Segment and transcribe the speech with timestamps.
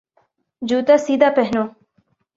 [0.61, 1.63] جوتا سیدھا پہنو